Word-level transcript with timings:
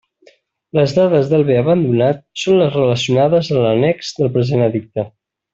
Les 0.77 0.95
dades 0.99 1.27
del 1.33 1.43
bé 1.49 1.57
abandonat 1.63 2.23
són 2.45 2.57
les 2.63 2.73
relacionades 2.79 3.53
a 3.55 3.63
l'annex 3.67 4.13
del 4.23 4.37
present 4.39 4.69
Edicte. 4.71 5.09